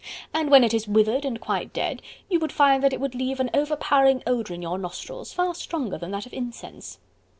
and 0.33 0.49
when 0.49 0.63
it 0.63 0.73
is 0.73 0.87
withered 0.87 1.23
and 1.23 1.39
quite 1.39 1.71
dead 1.73 2.01
you 2.27 2.39
would 2.39 2.51
find 2.51 2.81
that 2.83 2.91
it 2.91 2.99
would 2.99 3.13
leave 3.13 3.39
an 3.39 3.51
overpowering 3.53 4.23
odour 4.25 4.55
in 4.55 4.61
your 4.63 4.79
nostrils, 4.79 5.31
far 5.31 5.53
stronger 5.53 5.95
than 5.99 6.09
that 6.09 6.25
of 6.25 6.33
incense." 6.33 6.97